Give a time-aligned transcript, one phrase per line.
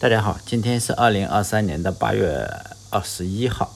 [0.00, 2.48] 大家好，今天是二零二三年的八月
[2.88, 3.70] 二十一号。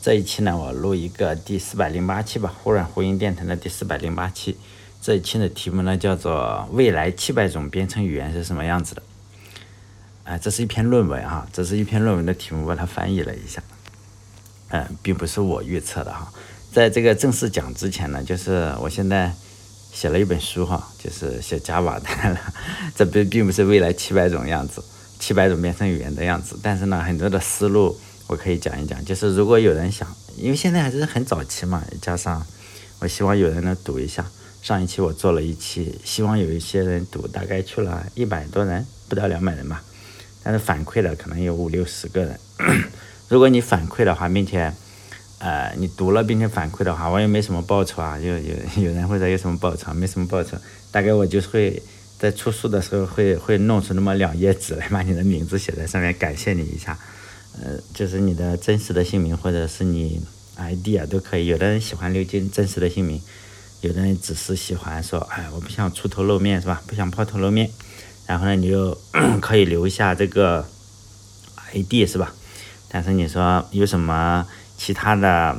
[0.00, 4.56] 这一期呢，我录一个第四百零八期吧，忽然呼应电台的第四百零八期。
[5.02, 9.02] 这一期的题目呢，叫做“未来七百种编程语言是什么样子的”。
[10.24, 13.62] 哎，这是一篇论文啊，这是一篇论文的题目，把它翻译了一下。
[14.70, 16.32] 嗯，并不是我预测的哈。
[16.72, 19.30] 在这个正式讲之前呢，就是我现在
[19.92, 22.38] 写了一本书哈，就是写 Java 的，
[22.96, 24.82] 这并并不是未来七百种样子。
[25.18, 29.04] 七百种编程语言的样子，但是呢，很多的思路我可以讲一讲。
[29.04, 32.46] 就是如果有人想，因为现在还是很早期嘛，加上
[33.00, 34.24] 我希望有人能读一下。
[34.62, 39.82] 上一期我做了一期，希望有一些人读，大概去了一百多人，不到两百人吧。
[40.42, 42.38] 但是反馈的可能有五六十个人。
[43.28, 44.72] 如果你反馈的话，并且
[45.38, 48.18] 呃你读了并且反馈的话，我也没什么报酬啊。
[48.18, 49.94] 有有有人会说有什么报酬？
[49.94, 50.56] 没什么报酬，
[50.90, 51.82] 大概我就会。
[52.18, 56.98] 在出书的时候会会弄出那么两页纸来，把你的名字写在上面，感谢你一下。
[57.62, 60.20] 呃，就是你的真实的姓名或者是你
[60.56, 61.46] ID 啊都可以。
[61.46, 63.20] 有的人喜欢留真真实的姓名，
[63.80, 66.82] 有的人只是喜欢说，哎，我不想出头露面是吧？
[66.86, 67.70] 不想抛头露面。
[68.26, 68.98] 然后呢，你就
[69.40, 70.66] 可以留下这个
[71.72, 72.34] ID 是吧？
[72.88, 75.56] 但是你说有什么其他的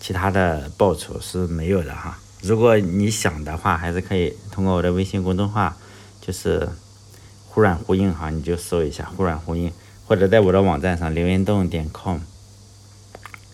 [0.00, 2.18] 其他的报酬是没有的哈。
[2.46, 5.74] 如果你想的话，还是可以通过我的微信公众号，
[6.20, 6.68] 就是
[7.48, 9.72] “忽软呼应”哈，你就搜一下“忽软呼应”，
[10.06, 12.18] 或者在我的网站上刘云洞点 com，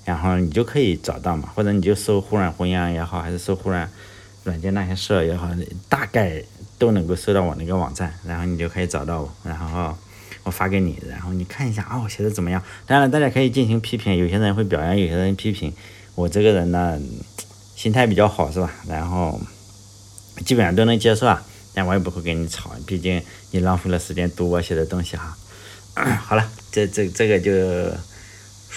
[0.04, 3.88] 然后你就可以找到嘛，或者你就搜“忽软呼应”也好，还是搜“忽软
[4.42, 5.48] 软件那些事儿”也好，
[5.88, 6.42] 大概
[6.76, 9.96] 都能够搜到我那个网站，然后你就可以找到我，然后
[10.42, 12.60] 我发给你，然后你看一下啊，我写的怎么样？
[12.86, 15.72] 当然，大家可以进行批评，有些人会表扬，有些人批评。
[16.16, 17.00] 我这个人呢。
[17.80, 18.70] 心态比较好是吧？
[18.86, 19.40] 然后
[20.44, 21.42] 基本上都能接受啊，
[21.72, 25.34] 但我也不会跟你吵，毕竟你浪费了时间读我写的东西哈。
[26.20, 27.90] 好了，这这这个就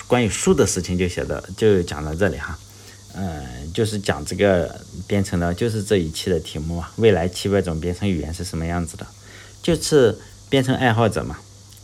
[0.07, 2.57] 关于书的事情就写的就讲到这里哈。
[3.13, 9.05] 嗯，就是讲这个编程的，就是这一期的题目啊，未来七百种编程语言是什么样子的？
[9.61, 11.35] 就是编程爱好者嘛。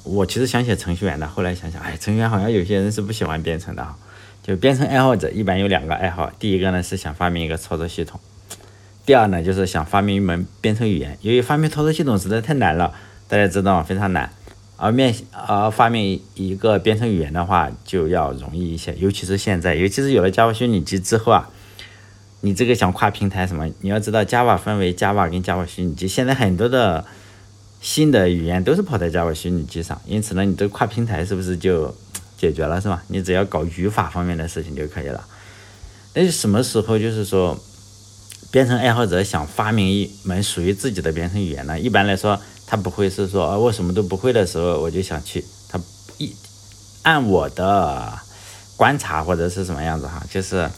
[0.03, 3.97] 我其实想写程序员的，后来想想，哎，程序员好像有些人是不喜欢编程的哈。
[4.49, 8.19] 就编程爱好者一般有两个爱好，第一个呢是想发明一个操作系统，
[9.05, 11.15] 第二呢就是想发明一门编程语言。
[11.21, 12.91] 由于发明操作系统实在太难了，
[13.27, 14.33] 大家知道非常难，
[14.75, 18.95] 而面而发明一个编程语言的话就要容易一些。
[18.97, 21.47] 尤其是现在，尤其是有了 Java 虚拟机之后啊，
[22.41, 27.05] 你这个想跨平台什么，你要知道 Java 分为 Java 跟 Java 虚拟机，现在很多的
[27.81, 31.95] 新的语言都是跑在 Java 虚拟机上，因此呢，你这个跨平台是不是就？
[32.39, 33.03] 解决了是吧？
[33.07, 35.25] 你只要搞语法方面的事情就可以了。
[36.13, 37.59] 那什么时候就是说，
[38.49, 41.79] 编程爱好者想发明一门属于自己的编程语言呢？
[41.79, 45.43] 一般来说，他不会是说啊，我什么都不会的时候，我就想去。
[45.67, 45.79] 他
[46.17, 46.33] 一
[47.03, 48.17] 按我的
[48.75, 50.69] 观察或者是什么样子哈，就是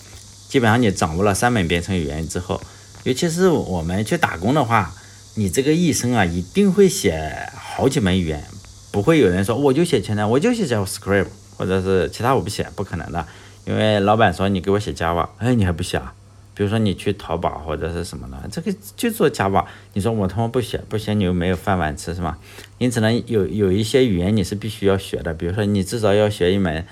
[0.49, 2.59] 基本上你掌握了三门编程语言之后，
[3.03, 4.93] 尤其是我们去打工的话，
[5.35, 8.43] 你这个一生啊，一定会写好几门语言，
[8.91, 11.27] 不会有人说我就写前端，我就写 script。
[11.61, 13.23] 或者是其他我不写，不可能的，
[13.65, 16.11] 因为老板说你给我写 Java，哎，你还不写啊？
[16.55, 19.63] 比如说你去淘宝或者是什么的，这个就做 Java，
[19.93, 22.39] 你说我他妈不写，不写你又没有饭碗吃是吧？
[22.79, 26.83] 因此呢，有有一些语言你是必须要学的，比如说你至少要学一门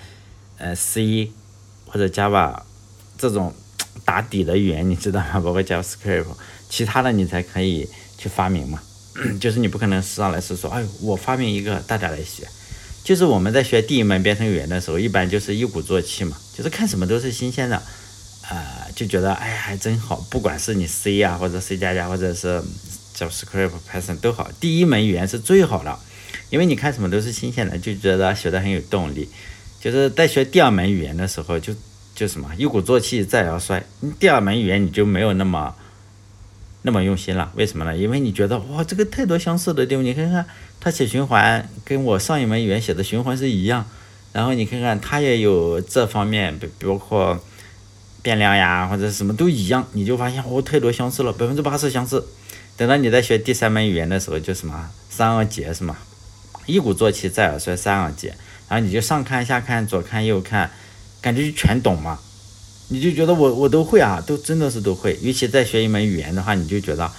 [0.59, 1.31] 呃 C
[1.87, 2.61] 或者 Java
[3.17, 3.51] 这种
[4.05, 5.39] 打底的语言，你知道吗？
[5.39, 6.25] 包括 JavaScript，
[6.69, 8.79] 其他的你才可以去发明嘛，
[9.41, 12.47] 就是你不可能上来是说，哎，我发明一个大家来学。
[13.09, 17.81] 就是我们在学第一门编程语言的时候，一般就是一鼓作气嘛，就是看什么都是新鲜的，
[18.47, 22.61] 呃，就觉得哎呀还真好，不管是你 C 啊或者 C 加加或者是
[23.15, 25.97] JavaScript、Python 都好，第一门语言是最好的，
[26.51, 29.27] 因为你看什么都是新鲜的，就觉得学的很有动力。
[29.81, 31.73] 就是在学第二门语言的时候，就
[32.13, 33.83] 就什么一鼓作气再而衰，
[34.19, 35.73] 第二门语言你就没有那么。
[36.81, 37.95] 那么用心了，为什么呢？
[37.95, 40.45] 因为你觉得哇，这个太多相似的地方，你看看
[40.79, 43.85] 他写循环，跟我上一门语言写的循环是一样，
[44.31, 47.37] 然后你看看他也有这方面，比包括
[48.21, 52.25] 变量呀或者什么都一样，你就发现哦，太多相似了，百分之八十相似。
[52.77, 55.97] 等到你在学第三门语言的时候，就什么三二节是吗？
[56.65, 58.33] 一鼓作气再而衰三二节，
[58.69, 60.71] 然后你就上看下看左看右看，
[61.19, 62.19] 感觉就全懂嘛。
[62.91, 65.17] 你就觉得我我都会啊，都真的是都会。
[65.21, 67.09] 尤其在学一门语言的话，你就觉得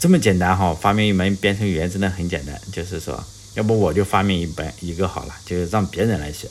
[0.00, 2.60] 这么简单哈，发明一门编程语言真的很简单。
[2.72, 3.24] 就是说，
[3.54, 6.48] 要不我就发明一本一个好了，就是让别人来学。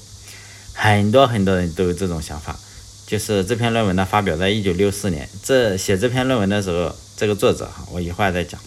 [0.74, 2.58] 很多很多人都有这种想法。
[3.06, 5.28] 就是这篇论文呢，发表在一九六四年。
[5.44, 8.60] 这写这篇论文的时候，这个作者哈，我一会儿再讲。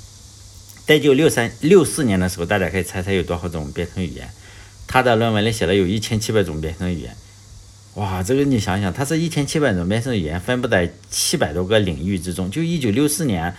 [0.86, 4.30] 在一九六三六四年的时候，大家可以猜猜有多少种编程语言？
[4.86, 7.16] 他的论文里写了有一千七百种编程语言。
[7.96, 12.50] 哇，这个你想想，它是一千七百种编程语言分布在七百多个领域之中。
[12.50, 13.54] 就一九六四年，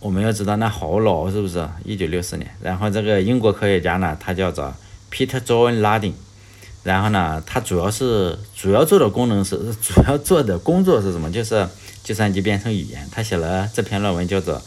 [0.00, 1.64] 我们要知道那好老是不是？
[1.84, 4.74] 一九六四年，然后这个英国科学家呢，他叫做
[5.12, 6.14] Peter John Lardin，
[6.82, 11.30] 然后呢，他主要是主要做的功能是主要做的工作是什么？
[11.30, 11.64] 就是
[12.02, 13.08] 计算机编程语言。
[13.12, 14.60] 他写了这篇论文叫做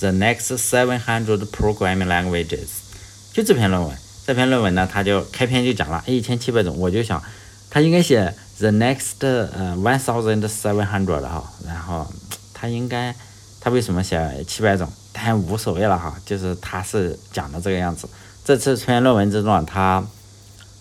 [0.00, 2.66] The Next Seven Hundred Programming Languages，
[3.32, 3.96] 就这篇论文。
[4.26, 7.22] 这篇论文呢，他就开篇就讲了一千七百种，我就想。
[7.76, 12.10] 他应该写 the next 呃 one thousand seven hundred 哈，然后
[12.54, 13.14] 他应该
[13.60, 14.90] 他为什么写七百种？
[15.12, 18.08] 但无所谓了哈，就是他是讲的这个样子。
[18.46, 20.02] 这次这篇论文之中，他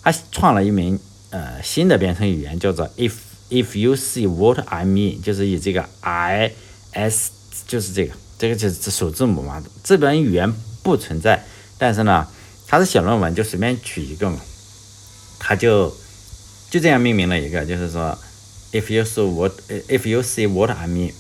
[0.01, 0.97] 他创了一名
[1.31, 3.12] 呃新的编程语言，叫做 if
[3.50, 6.53] if you see what I mean，就是以这个 I
[6.94, 7.30] S
[7.68, 9.62] 就是这个这个就是首字母嘛。
[9.83, 10.50] 这本语言
[10.81, 11.44] 不存在，
[11.77, 12.25] 但是呢，
[12.65, 14.39] 他是写论文就随便取一个嘛，
[15.38, 15.94] 他就。
[16.70, 18.18] 就这样命名了一个，就是说
[18.74, 19.54] ，if you see what
[19.88, 21.14] if you see what I mean，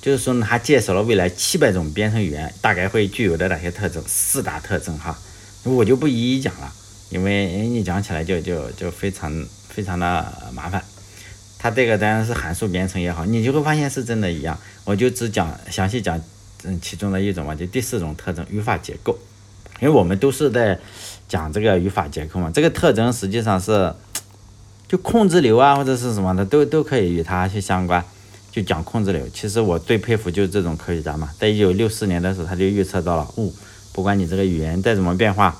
[0.00, 5.18] 就是说呢，他介绍了未来七百种编程语言大概会具有的哪些特征，四大特征哈，
[5.64, 6.72] 我就不一一讲了，
[7.08, 10.80] 因为你讲起来就就就非常非常的麻烦。
[11.58, 14.56] 它这个当然是函数编程也好，你就会发现是真的一样。
[14.84, 16.22] 我就只讲详细讲
[16.62, 19.18] 嗯其中的一种嘛，就第四种特征，语法结构，
[19.80, 20.78] 因为我们都是在
[21.28, 23.92] 讲这个语法结构嘛，这个特征实际上是。
[24.90, 28.04] 就控制流啊，或者是什么的，都都可以与它去相关。
[28.50, 31.30] 就讲控制流，其实我最佩服就是这种科学家嘛。
[31.38, 33.48] 在一九六四年的时候，他就预测到了，哦，
[33.92, 35.56] 不管你这个语言再怎么变化，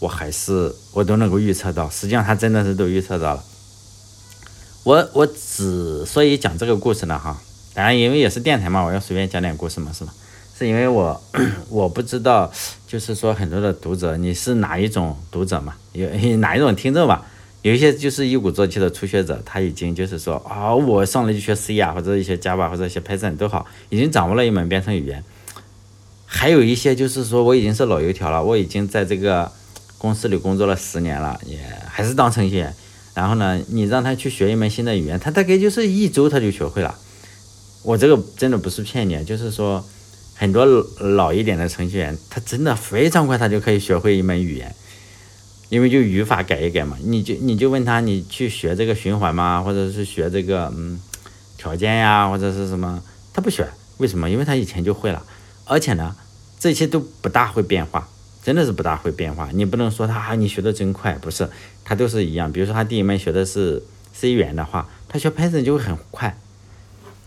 [0.00, 1.88] 我还是我都能够预测到。
[1.88, 3.42] 实际上，他真的是都预测到了。
[4.84, 7.40] 我我之所以讲这个故事呢，哈，
[7.72, 10.12] 当然因为也是电台嘛，我要随便讲点故事嘛，是吧？
[10.58, 11.18] 是因为我
[11.70, 12.52] 我不知道，
[12.86, 15.74] 就是说很多的读者，你是哪一种读者嘛？
[15.92, 16.06] 有
[16.36, 17.24] 哪一种听众吧？
[17.66, 25.24] 有一些就是一鼓作气的初学者，他已经就是说啊，我上来就学 C 啊，或者一些 Java 或者一些 Python 都好，已经掌握了一门编程语言。
[26.26, 29.50] 还有一些就是说我已经是老油条了，我已经在这个
[29.98, 31.58] 公司里工作了十年了，也
[31.88, 32.72] 还是当程序员。
[33.14, 36.96] 然后呢，你让他去学一门新的语言，他大概就是一周他就学会了。
[37.82, 39.84] 我这个真的不是骗你，就是说
[40.36, 40.64] 很多
[41.00, 44.72] 老一点的程序员，他真的非常快，他就可以学会一门语言。
[45.68, 49.60] 因为就语法改一改嘛，你就你就问他，你去学这个循环吗？
[49.60, 51.00] 或者是学这个嗯
[51.56, 53.02] 条件呀，或者是什么？
[53.32, 53.68] 他不学，
[53.98, 54.30] 为什么？
[54.30, 55.24] 因为他以前就会了，
[55.64, 56.14] 而且呢，
[56.60, 58.08] 这些都不大会变化，
[58.44, 59.50] 真的是不大会变化。
[59.52, 61.48] 你不能说他啊，你学的真快，不是，
[61.84, 62.52] 他都是一样。
[62.52, 66.38] 比如说他第一门学的是 C 语言的话，他学 Python 就会很快。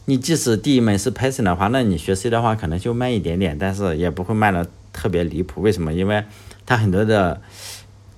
[0.06, 5.62] 你即使第一门是 Python 的话，那你学 C 的话可能就慢一点点，但是也不会慢的特别离谱。
[5.62, 5.92] 为什么？
[5.92, 6.24] 因为
[6.66, 7.42] 他很多的。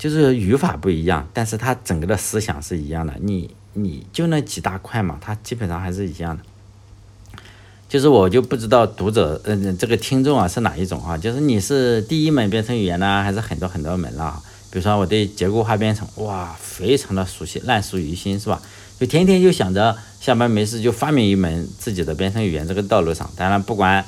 [0.02, 3.14] 就是语法不一样，但是它整个的思想是一样的。
[3.22, 6.42] 你你就那几大块嘛，它基本上还是一样的。
[7.88, 11.16] 就是我就不知道读者，嗯，这个听众啊是哪一种啊？
[11.16, 14.42] 就是你是第一门编程语言呢，还是很多很多门了？
[14.72, 18.60] 比如说我对结构化编程，哇，非常的熟悉，烂熟于心，是吧？
[19.00, 24.04] 就天天就想着下班没事就发明一门自己的编程语言，这个道路上，当然不管。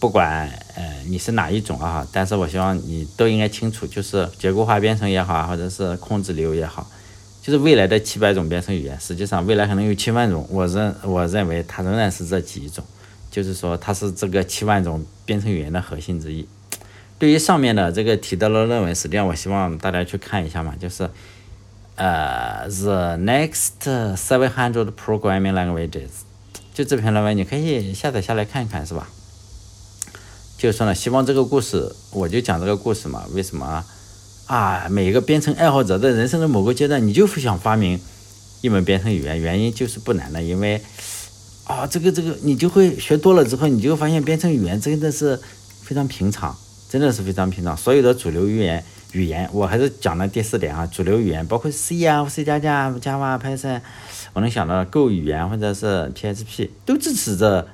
[0.00, 6.90] 不管呃你是哪一种啊，但是我希望你都应该清楚，就是结构化编程也好，或者是控制流也好，
[7.42, 12.82] 就是未来的七百种编程语言，实际上未来可能有七万种，我认我认为它仍然是这几种，
[13.30, 16.48] 就是说它是这个七万种编程语言的核心之一。
[17.18, 21.10] 对于上面的这个提到的论文，实际上我希望大家去看一下嘛，就是
[21.96, 23.82] 呃 The Next
[24.16, 26.08] Seven Hundred Programming Languages，
[26.72, 29.06] 就这篇论文你可以下载下来看一看，是吧？
[30.60, 33.24] 就说呢，希望这个故事，我就讲这个故事嘛。
[33.32, 33.82] 为什么
[34.44, 34.86] 啊？
[34.90, 37.98] 每一个编程爱好者在人生的某个阶段，你就会想发明
[38.60, 40.78] 一门编程语言，原因就是不难的，因为
[41.64, 45.40] 啊，这个这个你就会学多了之后，你就会发现编程语言真的是
[45.80, 46.54] 非常平常，
[46.90, 47.74] 真的是非常平常。
[47.74, 53.80] 所有的主流语言语言，我还是讲了第四点啊，主流语言包括 C 啊、C 加加、Java、Python，
[54.34, 57.66] 我能想到 Go 语言或者是 PHP 都支持着。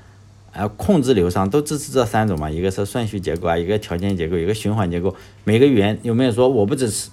[0.56, 2.48] 呃，控制流上都支持这三种嘛？
[2.48, 5.14] 一个是顺序结构啊，一个条件结构，一个循环结构。
[5.44, 7.10] 每个语言有没有说我不支持？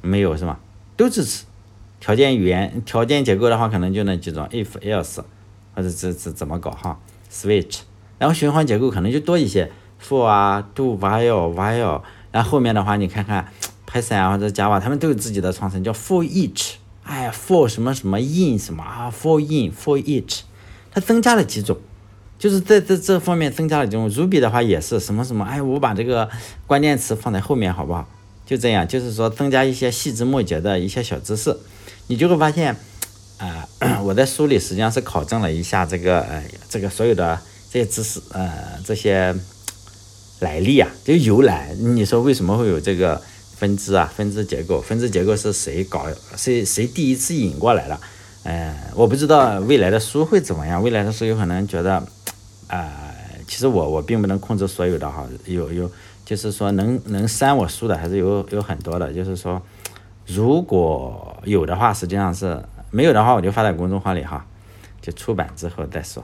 [0.00, 0.60] 没有是吗？
[0.96, 1.44] 都支持。
[1.98, 5.24] 条件语言条件结构的话，可能就那几种，if else，
[5.74, 7.80] 或者这这怎么搞哈？switch。
[8.16, 12.02] 然后循环结构可能就多一些，for 啊，do while while。
[12.30, 13.52] 然后后面的话，你看看
[13.90, 16.74] Python 啊或者 Java，他们都有自己的创新，叫 for each。
[17.02, 20.42] 哎，for 什么什么 in 什么啊？for in for each，
[20.92, 21.76] 它增加了几种。
[22.38, 24.08] 就是在这这方面增加了这种。
[24.10, 26.28] Ruby 的话也是什么什么，哎，我把这个
[26.66, 28.08] 关键词放在后面好不好？
[28.46, 31.54] 就这样，就是说增加一些细枝末节的一些小知识，
[32.06, 32.74] 你就会发现，
[33.36, 33.68] 啊，
[34.02, 37.38] 我在书里实际上是考证了一下这个呃这个所有的
[37.70, 38.50] 这些知识呃
[38.86, 39.34] 这些
[40.40, 41.74] 来历啊，就由来。
[41.74, 43.20] 你说为什么会有这个
[43.56, 44.10] 分支啊？
[44.16, 46.06] 分支结构，分支结构是谁搞？
[46.36, 48.00] 谁谁第一次引过来的？
[48.44, 50.82] 嗯，我不知道未来的书会怎么样。
[50.82, 52.02] 未来的书有可能觉得，
[52.68, 52.88] 啊，
[53.46, 55.90] 其实我我并不能控制所有的哈，有有。
[56.24, 59.10] 就是说，能能删我书的还是有有很多的。
[59.14, 59.62] 就是说，
[60.26, 64.44] 如果有的话，实际上是没有的话，我就发在公众号里哈，
[65.00, 66.22] 就出版之后再说。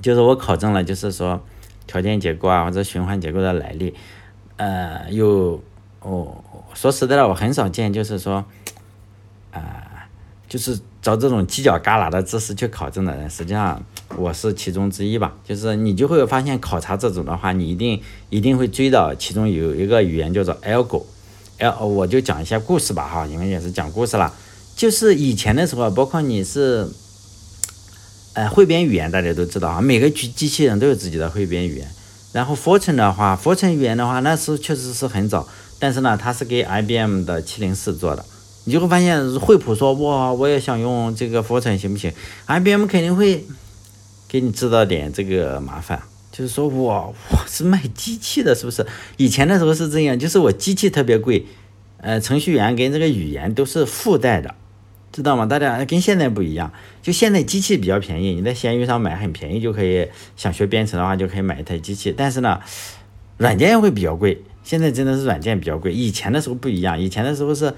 [0.00, 1.42] 就是我考证了，就是说
[1.88, 3.92] 条件结构啊，或者循环结构的来历，
[4.58, 5.60] 呃，有
[6.02, 8.44] 哦，说实在的，我很少见，就是说，
[10.50, 13.82] 就是找这种犄角旮旯的知识去考证的人，实际上。
[14.16, 21.04] 我是其中之一吧，就是你就会发现考察这种的话，你一定一定会追到其中有一个语言叫做 LGO。
[21.58, 24.34] L 我就讲一下故事吧哈，因为也是讲故事了。
[24.74, 26.88] 就是以前的时候，包括你是，
[28.34, 31.88] 呃，汇编语言大家都知道啊，每个机机器人都有自己的汇编语言。
[32.32, 35.46] 然后 Fortran 的话，Fortran 语言的话，那时候确实是很早，
[35.78, 38.24] 但是呢，它是给 IBM 的七零四做的。
[38.64, 42.12] 你就会发现惠普说哇，我也想用这个 Fortran 行不行
[42.46, 43.44] ？IBM 肯定会。
[44.32, 46.00] 给你制造点这个麻烦，
[46.30, 48.86] 就是说我我是卖机器的，是不是？
[49.16, 51.44] 以前的时候是这样，就是我机器特别贵，
[51.96, 54.54] 呃，程序员跟这个语言都是附带的，
[55.10, 55.46] 知道吗？
[55.46, 62.14] 大家跟现在不一样，就现在机器比较便宜，你在闲鱼上买很便宜就可以，想学编程的话就可以买一台机器。
[62.16, 62.60] 但是呢，
[63.36, 65.92] 软件会比较贵，现在真的是软件比较贵。
[65.92, 67.74] 以前的时候不一样，以前的时候是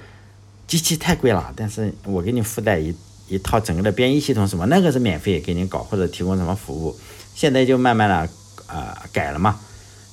[0.78, 2.94] 机器太贵了，但是我给你附带一。
[3.28, 6.94] 一套整个的编译系统什么，那个是免费给你搞或者提供什么服务，
[7.34, 8.28] 现在就慢慢的
[8.66, 9.58] 呃改了嘛，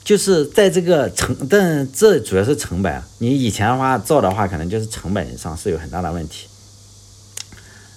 [0.05, 3.03] 就是在这个成，但这主要是成本。
[3.17, 6.47] 你以前的话造的话，可能就是成本上是有很大的问题。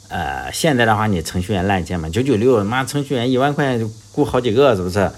[0.08, 5.08] 呃，现在的话你程序员烂件嘛，九九六，妈程序员一万块就雇好几个，是不是？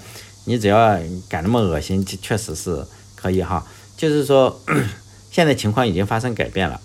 [0.43, 2.85] 你只要敢那么恶心，确实是
[3.15, 3.65] 可以哈。
[3.97, 4.61] 就是说，
[5.31, 6.79] 现在情况已经发生改变了，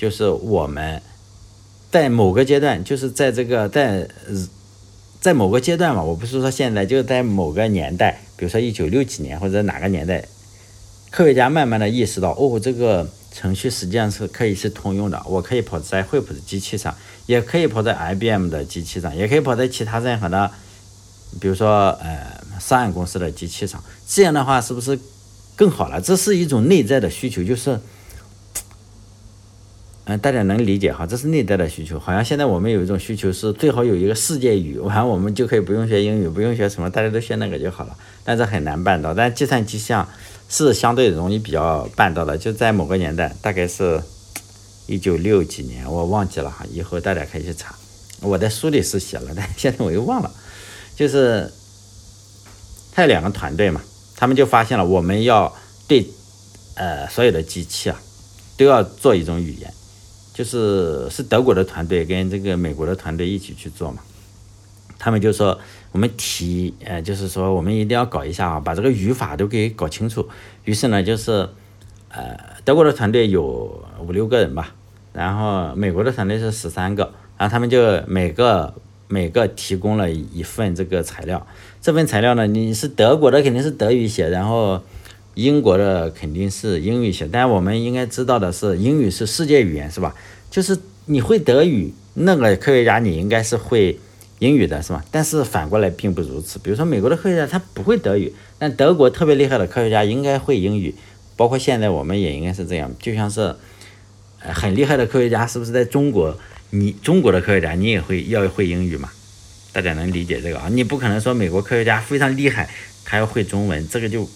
[0.00, 1.02] 就是我们。
[1.92, 4.06] 在某个阶段，就是在这个在
[5.20, 10.24] 在某个阶段嘛，我不是说现在，就在某个年代，比如说一九六几年或者哪个年代，
[11.10, 16.94] 科学家慢慢的意识到，哦，这个程序实际上是可以是通用的，我可以跑在惠普的机器上，
[17.26, 20.48] 也可以跑在 IBM 的机器上，也可以跑在其他任何的，
[21.40, 24.96] 比如说呃商业公司的机器上，这样的话是不是
[25.56, 26.00] 更好了？
[26.00, 27.80] 这是一种内在的需求，就是。
[30.18, 31.98] 大家能理解哈，这是内在的需求。
[31.98, 37.96] 好像现在我们有一种需求是最好有一个世界语，完我们就可以不用学英语，不用学什么，大家都学那个就好了。
[38.24, 39.12] 但是很难办到。
[39.12, 40.08] 但计算机上
[40.48, 44.02] 是相对容易比较办到的，就在某个年代，大概是
[44.86, 47.74] 一九六几年，我忘记了哈，以后大家可以去查。
[48.20, 50.30] 我在书里是写了，但现在我又忘了。
[50.96, 51.50] 就是
[52.92, 53.80] 他有两个团队嘛，
[54.16, 55.54] 他们就发现了我们要
[55.86, 56.06] 对
[56.74, 58.00] 呃所有的机器啊
[58.56, 59.72] 都要做一种语言。
[60.40, 63.98] 就是是德国的团队跟这个美国的团队一起去做嘛，
[64.98, 65.60] 他们就说
[65.92, 70.26] 我们提，呃，就是说我们一定要搞一下啊，把这个语法都给搞清楚。
[70.64, 71.46] 于是呢，就是
[72.08, 74.74] 呃，德国的团队有五六个人吧，
[75.12, 78.72] 然后美国的团队是十三个，然后他们就每个
[79.08, 81.46] 每个提供了一份这个材料。
[81.82, 84.82] 这份材料呢，你是德国的肯定是德语写，然后。
[85.34, 90.14] 英国的肯定是英语写，但我们应该知道的是，英语是世界语言，是吧？
[90.50, 93.98] 就是你会德语，那个科学家你应该是会
[94.40, 95.04] 英语的，是吧？
[95.10, 96.58] 但是反过来并不如此。
[96.58, 100.94] 比如说美国的科学家他不会德语，但德国特别厉害的科学家应该会英语，
[101.36, 102.92] 包括现在我们也应该是这样。
[102.98, 103.54] 就像是，
[104.40, 106.36] 呃，很厉害的科学家是不是在中国？
[106.70, 109.08] 你中国的科学家你也会要会英语嘛？
[109.72, 110.68] 大家能理解这个啊？
[110.70, 112.68] 你不可能说美国科学家非常厉害，
[113.04, 114.28] 他要会中文，这个就。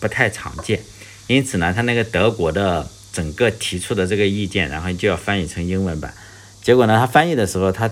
[0.00, 0.80] 不太常见，
[1.26, 6.14] 因此呢，他那个德国的整个提出的这个意见，然后就要翻译成英文版。
[6.62, 7.90] 结果呢，他翻译的时候，他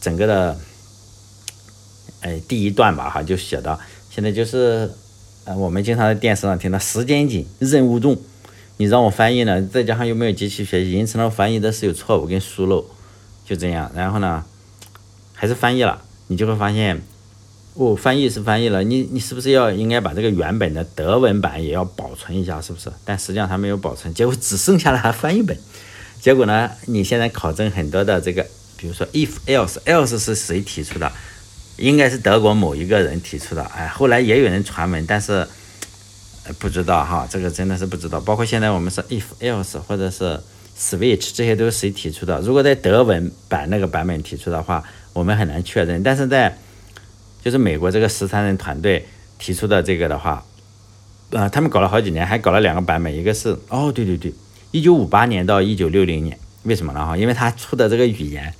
[0.00, 0.58] 整个的，
[2.20, 3.78] 哎，第一段吧，哈，就写到
[4.10, 4.90] 现在就是，
[5.44, 8.18] 呃，我们经常在电视上听到时间紧，任务重，
[8.78, 12.84] 你让我翻译呢，再加上又没有机器学习，因此呢，翻译的是有错误跟疏漏，
[13.44, 14.44] 就这样，然后呢，
[15.34, 17.02] 还是翻译了，你就会发现。
[17.74, 22.88] 哦，翻译是翻译了，你你是不是要应该把这个原本的德文版也要保存一下，是不是？
[23.04, 25.58] 但实际上他没有保存，结果只剩下了翻译本。
[26.20, 31.10] 结果呢，你现在考证很多的这个，比如说 if else else 是谁提出的？
[31.76, 35.44] 应该是德国某一个人提出的，哎，后来也有人传闻，但是
[36.60, 38.20] 不知道哈，这个真的是不知道。
[38.20, 40.38] 包括现在我们是 if else 或者是
[40.78, 42.40] switch，这些都是谁提出的？
[42.42, 46.00] 如果在德文版那个版本提出的话，我们很难确认。
[46.04, 46.56] 但是在
[47.44, 49.04] 就是美国这个十三人团队
[49.38, 50.42] 提出的这个的话，
[51.30, 54.32] 呃，他们搞了好几年，还搞了两个版本，一个是哦，对对对，
[54.70, 57.04] 一九五八年到一九六零年，为什么呢？
[57.04, 58.52] 哈，因为他出的这个语言。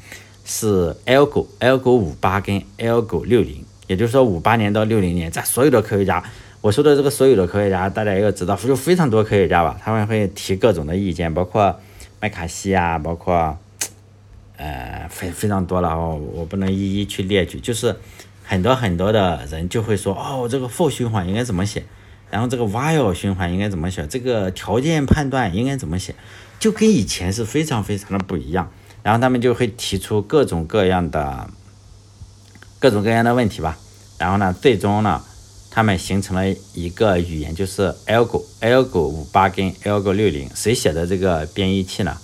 [0.46, 6.22] 是 Algo Algo 五八跟 Algo 六零，也就是说五八年到六零年，在所有的科学家，
[6.60, 11.74] 我说的这个所有的科学家，大家要知道，就非常多科学家吧，他们会提各种的意见，包括
[12.20, 13.56] 麦卡锡啊，包括
[14.58, 17.96] 呃非非常多了哦，我不能一一去列举，就是
[18.44, 21.84] 很多很多的人就会说，哦，这个 for 循环应该怎么写，
[22.30, 26.14] 然后这个 while 循环应该怎么写，这个条件判断应该怎么写，
[26.60, 28.70] 就跟以前是非常非常的不一样。
[29.02, 31.48] 然后他们就会提出各种各样的、
[32.78, 33.78] 各种各样的问题吧。
[34.18, 35.22] 然后呢，最终呢，
[35.70, 40.48] 他们形成了一个语言，就是 Algo，Algo 五八跟 Algo 六零。
[40.54, 42.16] 谁写的这个编译器呢？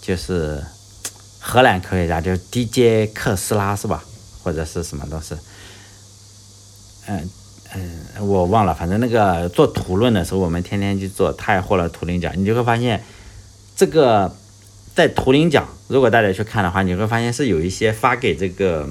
[0.00, 0.64] 就是
[1.40, 4.02] 荷兰科学家，就是 DJ 克斯拉是吧？
[4.42, 5.36] 或者是什么都是。
[7.06, 7.30] 嗯
[7.74, 12.32] 嗯，我忘了，反正那个做图论的时候，我们天天去做，他也获了图灵奖。
[12.36, 13.02] 你就会发现
[13.74, 14.34] 这个。
[14.96, 18.88] 在图灵奖，如果大家去看的话，你会发现是有一些发给这个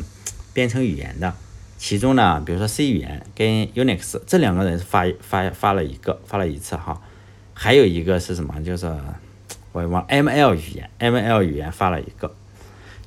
[0.53, 1.33] 编程语言的，
[1.79, 7.01] 其中呢，比如说 C 语言跟 Unix 这两个人发发发了一个，发了一次哈，
[7.55, 8.63] 还有一个是什么？
[8.63, 8.85] 就是
[9.71, 12.35] 我也忘 ML 语言，ML 语言发了一个，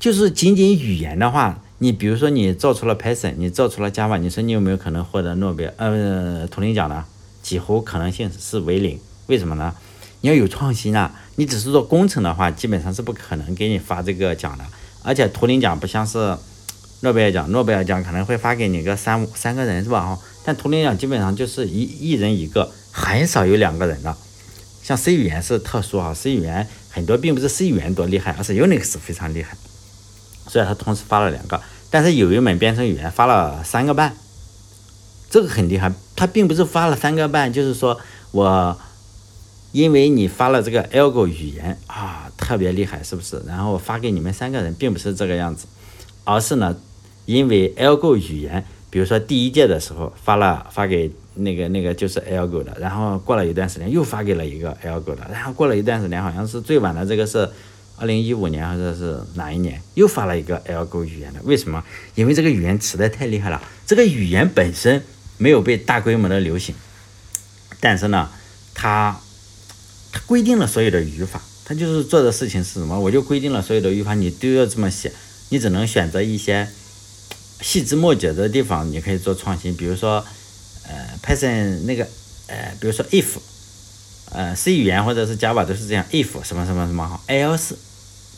[0.00, 7.04] 就是仅仅语言的话，你比如说你造出了 Python，你造出了 Java，你说你有没有可能获得诺贝尔呃图灵奖呢？
[7.40, 9.74] 几乎可能性是为零，为什么呢？
[10.20, 11.14] 你要有创新啊！
[11.36, 14.64] 你只是做工程的话，基本上是不可能给你发这个奖的。
[15.04, 16.36] 而且图灵奖不像是
[17.02, 20.00] 诺贝尔奖，诺贝尔奖可能会发给你个三五三个人是吧？
[20.00, 24.16] 哈，但图灵奖基本上就是一一人一个，很少有两个人的。
[24.82, 29.56] 像 C 语言是特殊啊，C 语言很多并不是 C 语言多厉害，而是 Unix 非常厉害，
[30.48, 31.60] 所以他同时发了两个。
[31.90, 34.16] 但是有一门编程语言发了三个半，
[35.30, 35.92] 这个很厉害。
[36.16, 38.00] 他并不是发了三个半，就是说
[38.32, 38.76] 我。
[39.70, 43.38] 因为你发了这个 Algo 语言啊，特别厉害，是不是？
[43.46, 45.66] 然后发给你们三个人，并不是这个样子，
[46.24, 46.74] 而是呢，
[47.26, 57.46] 因为 Algo 语言，比如说第一届的时候发了发给那个那个就是 Algo 的，然后过了一段时间又发给了一个 Algo 的，然后过了一段时间，好像是最晚的这个是
[57.98, 61.40] 二零一五年或者是哪一年，又发了一个 LGo 语言的。
[61.44, 61.84] 为什么？
[62.14, 65.02] 因为这个语言实在太厉害了，这个语言本身
[65.36, 66.74] 没有被大规模的流行，
[67.80, 68.30] 但是呢，
[68.74, 69.20] 它。
[70.10, 72.98] 它规定了所有的语法，它就是做的事情是什么？
[72.98, 75.12] 我就规定了所有的语法，你都要这么写，
[75.50, 76.66] 你只能选择一些
[77.60, 79.76] 细枝末节的地方，你可以做创新。
[79.76, 80.24] 比如说，
[80.88, 82.08] 呃，Python 那个，
[82.46, 83.26] 呃，比如说 if，
[84.32, 87.74] 呃，C 语言或者是 Java 都是这样，if 什么什么什么好，else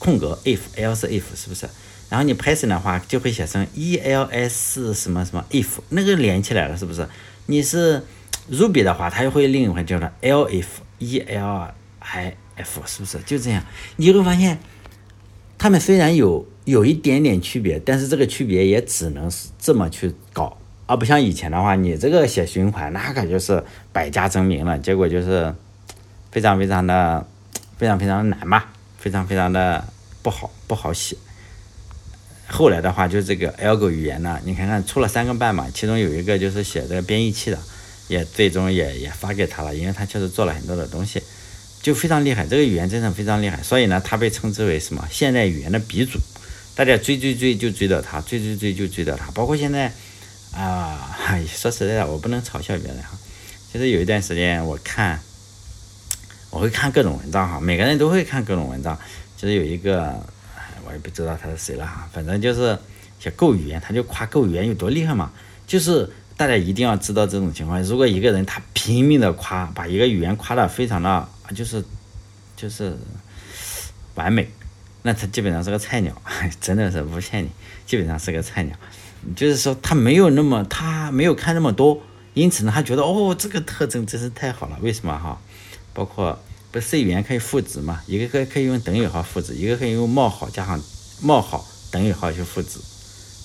[0.01, 1.69] 空格 if else if 是不是？
[2.09, 7.07] 然后你 Python 的话就会写成 e l s 什么什么 if，那个连起来了，是不是？
[7.47, 8.03] 你是
[8.51, 10.67] Ruby 的话，它又会另一块叫做 l if
[10.99, 13.63] e l i f 是不是就这样？
[13.95, 14.59] 你会发现，
[15.57, 25.55] 他们虽然有有一点点区别，但是这个区别也只能是这么去搞，而不像以前的话，你这个写循环那可就是百家争鸣了，结果就是
[26.33, 27.25] 非常非常的
[27.79, 28.65] 非常非常的难嘛，
[29.01, 31.17] 非常非常的不好不好写。
[32.47, 37.59] 后来的话，就这个 Algo 语言呢，你看看出了三个半嘛，其中有一个就是写这个编译器的。
[38.09, 41.23] 也最终也也发给他了，因为他确实做了很多的东西，
[41.81, 42.45] 就非常厉害。
[42.45, 46.19] 这个语言真的非常厉害，所以呢，他被称之为什么现代语言的鼻祖。
[46.75, 49.31] 大家追追追就追到他，追追追就追到他。
[49.31, 49.93] 包括现在
[50.53, 53.17] 啊，说实在的，我不能嘲笑别人哈。
[53.71, 55.21] 其实有一段时间我看，
[56.51, 58.99] 我会看各种文章哈，每个人都会看各种文章。
[59.37, 60.23] 就是有一个，
[60.87, 62.79] 我也不知道他是谁了哈，反正就是
[63.19, 65.31] 写 Go 语言，他就夸 Go 语言有多厉害嘛，
[65.67, 66.11] 就是。
[66.37, 67.83] 大家一定要知道这种情况。
[67.83, 71.85] 如果一个人他拼命的夸，把一个语言夸的非常的就是
[72.57, 72.97] 就是
[74.15, 74.49] 完美，
[75.03, 76.15] 那他基本上是个菜鸟，
[76.59, 77.51] 真的是不骗你，
[77.85, 78.75] 基本上是个菜鸟。
[79.37, 82.01] 就是说他没有那么他没有看那么多，
[82.33, 84.79] 因此呢，他觉得哦这个特征真是太好了。
[84.81, 85.39] 为什么哈？
[85.93, 86.39] 包括
[86.71, 88.01] 不 C 语言可以赋值嘛？
[88.07, 90.81] 一个可可以用等于号赋值，一个可以用冒号加上
[91.21, 92.79] 冒号等于号去赋值。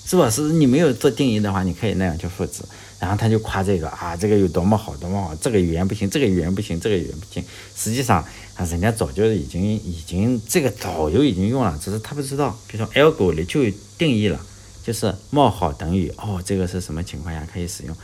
[0.08, 0.30] 是吧？
[0.30, 2.62] 是你没有做定义的话，你可以那样去复制。
[3.00, 5.34] 然后他就夸这个啊，这个有多么好，多么好。
[5.34, 7.44] 这个语言不行，这个语言不行，这个语言不行。
[7.74, 12.56] 实际上啊，人家早就已经已经这个早就已经用了，只是他不知道。
[12.68, 13.64] 比如说 lg 里就
[13.98, 14.40] 定义了，
[14.84, 17.96] 就是冒号等于哦，这个是什么情况下可以使用，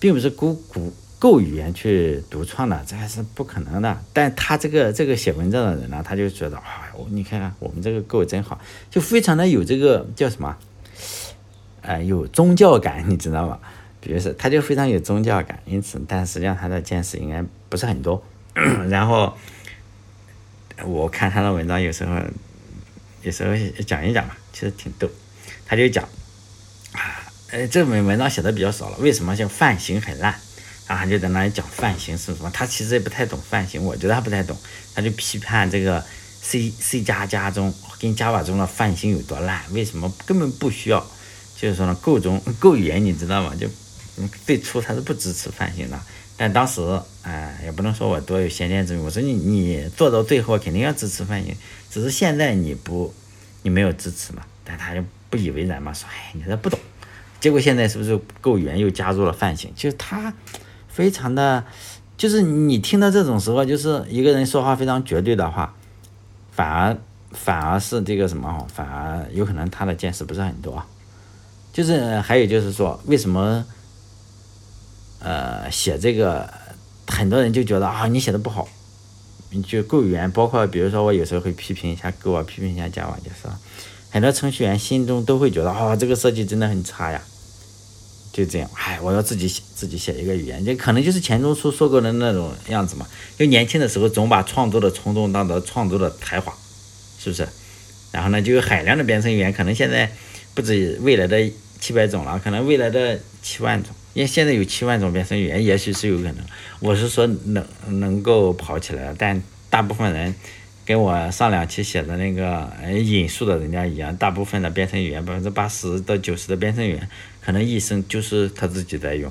[0.00, 0.92] 并不是古古
[1.24, 3.98] 够语言去独创的，这还是不可能的。
[4.12, 8.60] 但他这个这个写文章的人呢，他就觉得啊，你看看我们这个够真好，
[8.90, 10.54] 就非常的有这个叫什么，
[11.80, 13.58] 呃，有宗教感，你知道吗？
[14.02, 18.22] 比如说，他就非常有宗教感，因此，但实际上他的见识应该不是很多。
[18.90, 19.34] 然后
[20.84, 22.16] 我看他的文章，有时候
[23.22, 23.56] 有时候
[23.86, 25.08] 讲一讲吧，其实挺逗。
[25.64, 26.04] 他就讲
[26.92, 30.34] 啊，呃，这篇文章写的比较少了，为什么叫范型很烂？
[30.86, 34.56] 然后他就在那里讲范型是什么，他其实也不太懂范型，我觉得他不太懂，
[34.94, 36.04] 他就批判这个
[36.42, 41.04] C C 加加中跟 Java 中的范型有多烂，为什么根本不需要？
[41.56, 43.54] 就是说呢，Go 中 Go 语言你知道吗？
[43.58, 43.68] 就
[44.44, 45.98] 最初它是不支持泛型的，
[46.36, 46.82] 但当时，
[47.22, 49.04] 哎，也不能说我多有先见之明。
[49.04, 51.56] 我说你你做到最后肯定要支持泛型，
[51.90, 53.14] 只是现在你不，
[53.62, 54.42] 你没有支持嘛。
[54.64, 56.78] 但他就不以为然嘛，说哎，你这不懂。
[57.40, 59.72] 结果现在是不是够圆又加入了泛型？
[59.74, 60.32] 就是他
[60.94, 61.64] 非常的，
[62.16, 65.74] 就是你听到这种时候，就是一个人说话非常绝对的话，
[66.52, 66.96] 反而
[67.32, 70.82] 反而是这个什么，反而有可能他的见识不是很多。
[71.72, 73.64] 就是还有就是说，为什么？
[75.18, 76.52] 呃，写这个，
[77.06, 78.68] 很多人就觉得啊，你写的不好，
[79.66, 80.30] 就够语言。
[80.30, 83.48] 包括比如说，我有时候会批评一下给我，批评一下 Java，就是
[84.10, 87.22] 很多程序员心中都会觉得啊，这个设计真的很差呀。
[88.34, 93.06] 就这样，哎，我要自己写，自己写一个语言，就可能就是钱钟书说过的那种样子嘛。
[93.38, 96.52] 就年轻的时候总把创作的冲动当做创作的才华，
[97.16, 97.46] 是不是？
[98.10, 100.10] 然后呢，就有海量的编程语言，可能现在
[100.52, 103.94] 不止未来的七百种了，可能未来的七万种。
[104.14, 106.36] 因为现在有七万种编程语言，也许是有可能。
[106.80, 110.34] 我是说能能够跑起来，但大部分人
[110.84, 117.08] 跟我上两期写的那个引述的人家一样，大部分的编程语言，百分之八十到九十的编程语言，
[117.44, 119.30] 可能一生就是他自己在用，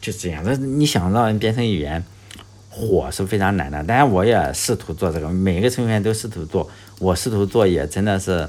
[0.00, 0.42] 就这样。
[0.44, 2.02] 那你想让人编程语言
[2.68, 3.82] 火是非常难的。
[3.84, 8.48] 当然，我也试图做这个，每个程序员都试图做，我试图做也真的是，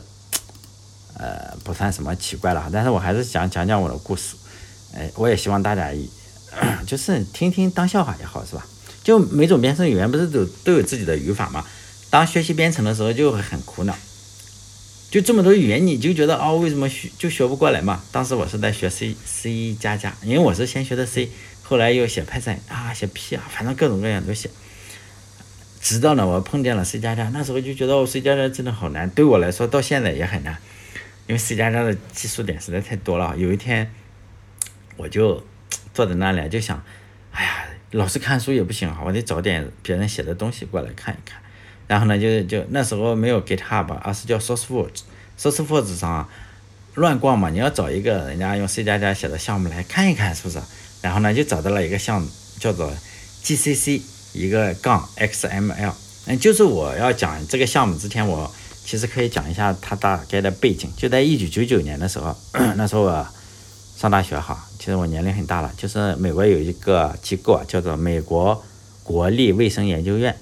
[1.17, 2.69] 呃，不算什么奇怪了。
[2.73, 4.35] 但是我还是想讲讲我的故事。
[4.95, 5.91] 哎，我也希望大家，
[6.87, 8.65] 就是听听当笑话也好，是吧？
[9.03, 11.63] 就每种编程语言不是都都有自己的语法吗？
[12.09, 13.95] 当学习编程的时候就会很苦恼，
[15.09, 18.03] 就这么多语言，你就觉得哦，为什么学就学不过来嘛？
[18.11, 21.29] 当时我是在学 C C 加加，因为我是先学的 C，
[21.63, 24.49] 后来又写 Python 啊，写 P 啊，反正各种各样都写。
[25.81, 30.57] 直到呢，我碰见了 C 加加，那时候就觉得哦，C 加加真的好难，对我来说到现在也很难，
[31.27, 33.35] 因为 C 加加的技术点实在太多了。
[33.37, 33.91] 有一天。
[35.01, 35.41] 我就
[35.93, 36.83] 坐在那里，就想，
[37.31, 41.41] 哎呀，老是看书也不行啊，我得找点别人写的东西过来看一看。
[41.89, 46.29] 然后呢，就就那时候没有 GitHub，而是叫 SourceForge，SourceForge 上
[46.93, 50.59] 乱逛嘛，你要找一个人家用 C 加加写的项目来看一看，是不是？
[51.01, 52.27] 然后呢，就找到了一个项目，
[52.59, 52.93] 叫做
[53.43, 54.01] GCC
[54.33, 55.93] 一个杠 XML。
[56.27, 58.53] 嗯，就是我要讲这个项目之前，我
[58.85, 60.91] 其实可以讲一下它大概的背景。
[60.95, 62.35] 就在一九九九年的时候，
[62.77, 63.27] 那时候我
[63.97, 64.63] 上大学哈。
[64.77, 68.63] 其实我年龄很大了，就是美国有一个机构啊，叫做美国
[69.03, 70.37] 国立卫生研究院，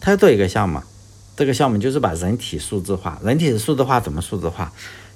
[0.00, 0.80] 他要做一个项目，
[1.36, 3.18] 这个项目就是把人体数字化。
[3.22, 4.72] 人体的数字化怎么数字化？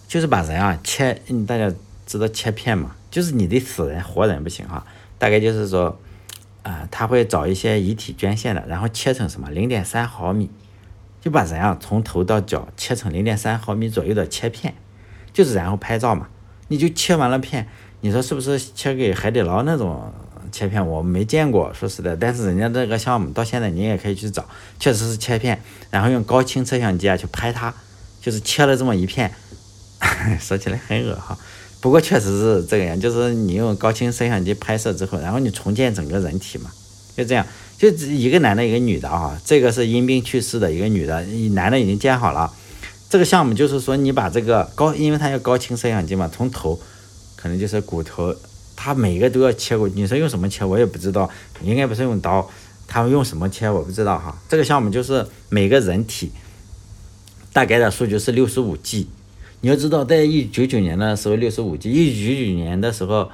[0.08, 1.72] 就是把人啊切，嗯大家
[2.06, 2.94] 知道切片嘛？
[3.10, 4.84] 就是你的死人活人不行哈，
[5.18, 5.98] 大概就是说，
[6.62, 10.50] 啊，他会找一些遗体捐献的，然后切成什么零点三毫米，
[11.20, 14.74] 就把人啊从头到脚切成零点三毫米左右的切片，
[15.32, 16.28] 就是然后拍照嘛，
[16.68, 17.68] 你就切完了片。
[18.04, 20.12] 你说是不是切给海底捞那种
[20.52, 20.86] 切片？
[20.86, 24.46] 我没见过，说实在，但是人家这个项目到现在你也可以去找，
[24.78, 25.60] 确实是切片，
[25.90, 27.74] 然后用高清摄像机啊去拍它，
[28.20, 29.32] 就是切了这么一片，
[30.38, 31.36] 说起来很恶哈，
[31.80, 36.70] 不过确实是这个样，就是你用高清摄像机拍摄之后，然后你重建整个人体嘛，
[37.16, 37.44] 就这样，
[37.78, 42.52] 就一个男的，一个女的啊，这个是因病去世的一个女的，男的已经建好了，
[43.08, 46.78] 这个项目就是说你把这个高，因为它要高清摄像机嘛，从头。
[47.34, 48.32] 可能就是骨头，
[48.84, 49.88] 他每个都要切过。
[49.90, 51.30] 你说用什么切，我也不知道，
[51.62, 52.50] 应该不是用刀，
[52.88, 54.36] 他们用什么切我不知道哈。
[54.48, 56.32] 这个项目就是每个人体
[57.52, 59.06] 大概的数据是六十五 G。
[59.60, 63.30] 你要知道，在一九九年的时候六十五 G，一九九九年的时候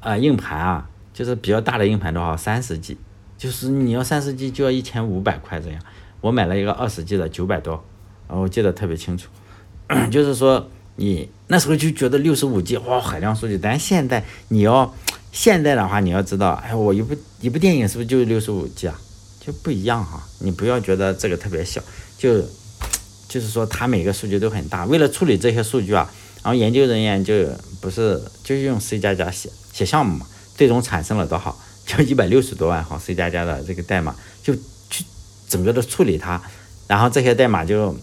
[0.00, 2.98] 啊，硬盘啊，就是比较大的硬盘的话三十 G，
[3.38, 5.80] 就是你要三十 G 就要一千五百块这样。
[6.20, 7.82] 我买了一个二十 G 的九百多，
[8.28, 9.30] 我记得特别清楚，
[10.12, 10.68] 就是说。
[10.96, 14.94] 你那时候就觉得六十五 G 哇海量数据，但现在你要
[15.32, 18.98] 现在的话，你要知道，哎，我一部一部电影是不是就是六十五 G 啊？
[19.38, 20.26] 就不一样哈。
[20.40, 21.80] 你不要觉得这个特别小，
[22.18, 22.40] 就
[23.28, 24.84] 就是说它每个数据都很大。
[24.86, 26.10] 为了处理这些数据啊，
[26.42, 27.34] 然后研究人员就
[27.80, 31.56] 不是就用 C 加加写写项目嘛，最终产生了多少？
[31.86, 34.52] 就一百六十多万行 C 加加的这个代码，就
[34.90, 35.04] 去
[35.48, 36.42] 整个的处理它，
[36.88, 37.96] 然后这些代码就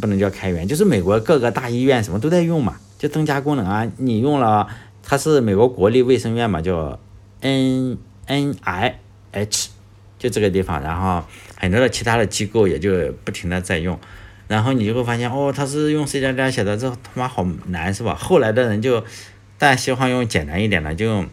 [0.00, 3.90] 不能叫开源，就是美国各个大医院什么都在用嘛，就增加功能啊。
[3.98, 4.68] 你用了，
[5.02, 6.98] 它是美国国立卫生院嘛，叫
[7.40, 8.98] N N I
[9.32, 9.68] H，
[10.18, 11.24] 就这个地方，然后
[11.56, 13.98] 很多的其他的机构也就不停的在用。
[14.46, 18.14] 然后你就会发现，哦，他是用 C 加加写的，这他妈好难是吧？
[18.14, 19.00] 后来的人就，
[19.56, 21.26] 大家喜欢用简单一点的，就用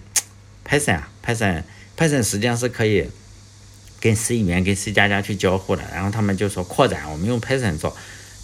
[0.66, 3.10] Python 啊，Python，Python 实际上是可以
[4.00, 5.84] 跟 C 语言跟 C 加加去交互的。
[5.94, 7.94] 然后他们就说扩展，我们用 Python 做，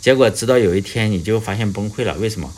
[0.07, 2.49] 结果直到有一天你就发现崩溃了，为什么？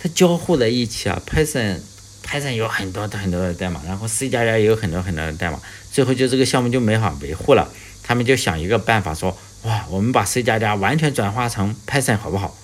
[0.00, 5.60] 它交互在一起啊，Python，Python 有很多很多的代码，然后 C 加加也有很多很多的代码，
[5.92, 7.70] 最后就这个项目就没法维护了。
[8.02, 9.36] 他们就想一个办法说。
[9.64, 12.56] 哇，我们把 C 加加完全转化成 Python 好不好？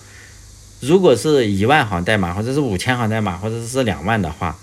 [0.81, 4.59] 如果是一万行代码，或者是五千行代码，或者是两万的话，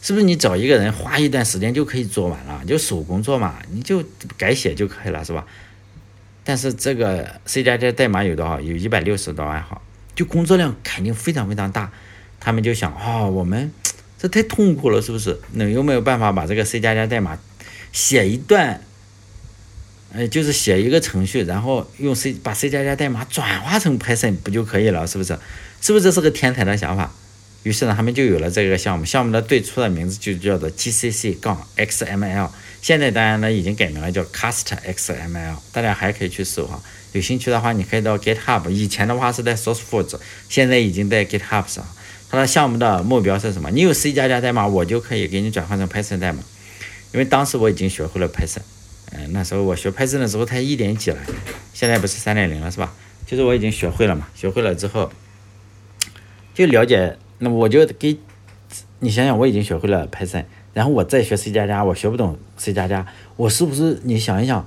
[0.00, 2.62] 是不是你找一个人花一段时间就可以做完了？
[2.66, 4.02] 就手工做嘛，你就
[4.38, 5.44] 改写就可以了，是吧？
[6.44, 8.60] 但是这个 C 加加代码有多少？
[8.60, 9.80] 有一百六十多万行，
[10.14, 11.90] 就工作量肯定非常非常大。
[12.40, 13.70] 他们就想，哦，我们
[14.18, 15.38] 这太痛苦了，是不是？
[15.52, 17.38] 那有没有办法把这个 C 加加代码
[17.92, 18.80] 写一段？
[20.12, 25.06] 呃，就是写一个程序，然后用 C 把 C 加加代码转化成 Python 不就可以了？
[25.06, 25.38] 是不是？
[25.80, 27.12] 是不是这是个天才的想法？
[27.62, 29.04] 于是呢，他们就有了这个项目。
[29.04, 32.48] 项目的最初的名字就叫做 GCC 杠 XML，
[32.80, 35.56] 现在当然呢已经改名了，叫 Cast XML。
[35.72, 38.68] 大家还可以去搜哈，有兴趣的话，你可以到 GitHub。
[38.70, 40.18] 以前的话是在 SourceForge，
[40.48, 41.86] 现在已经在 GitHub 上。
[42.30, 43.70] 它的项目的目标是什么？
[43.72, 46.42] 你有 C 加加代码，我就可以给你转换成 Python 代码。
[47.12, 48.62] 因为当时我已经学会了 Python。
[49.12, 51.18] 嗯，那时候我学 Python 的时候，才一点几了，
[51.74, 52.94] 现在不是三点零了，是吧？
[53.26, 55.12] 就是我已经学会了嘛，学会了之后，
[56.54, 58.16] 就了解，那我就给，
[59.00, 63.04] 你想想，我已经学会了 Python，然后我再学 C 加加，我学不懂 C 加加，
[63.36, 63.98] 我是不是？
[64.04, 64.64] 你想一想，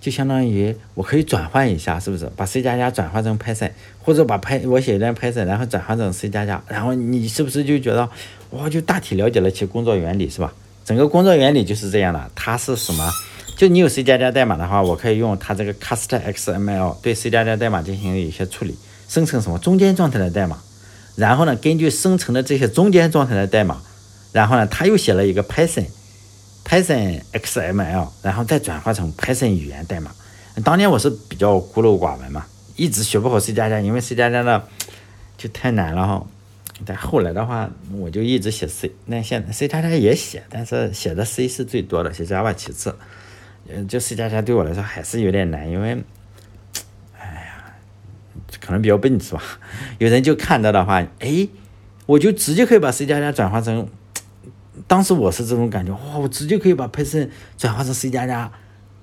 [0.00, 2.30] 就相当于我可以转换一下，是不是？
[2.36, 3.70] 把 C 加加转换成 Python，
[4.02, 8.08] 或者把 Py 我写一段 Python，然后转换成 C 加加，然后你是不是就觉得，
[8.50, 10.54] 哇，就大体了解了其工作原理，是吧？
[10.84, 13.10] 整个工作原理就是这样的，它是什么？
[13.56, 18.76] 就你有 C 加加代码的话，我可以用它这个 Cast XML 对 C 加加代码进行一些处理，
[19.08, 20.58] 生成什么中间状态的代码，
[21.16, 23.80] 然后呢，根据生成的这些中间状态的代码，
[24.32, 25.86] 然后呢，他又写了一个 Python
[26.64, 30.10] Python XML，然后再转化成 Python 语言代码。
[30.64, 32.46] 当年我是比较孤陋寡闻嘛，
[32.76, 34.68] 一直学不好 C 加加，因为 C 加加的
[35.36, 36.26] 就太难了哈。
[36.84, 42.94] 但后来的话，我就一直写 C，那现 C 加加也写，但是写的 C 是最多的，写 Java 其次。
[43.68, 45.96] 嗯，就 C 加加对我来说还是有点难，因为，
[48.64, 49.42] 可能比较笨是吧？
[49.98, 51.48] 有人就看到的话，哎，
[52.06, 53.86] 我就直接可以把 C 加加转化成，
[54.88, 58.50] 当时我是这种感觉，哇，我直接可以把 Python 转化成 C 加加，